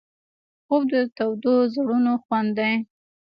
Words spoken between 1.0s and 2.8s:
تودو زړونو خوند دی